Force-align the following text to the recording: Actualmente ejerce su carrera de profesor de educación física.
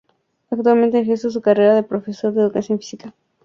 Actualmente 0.49 0.99
ejerce 0.99 1.29
su 1.29 1.41
carrera 1.41 1.75
de 1.75 1.83
profesor 1.83 2.33
de 2.33 2.41
educación 2.41 2.79
física. 2.79 3.13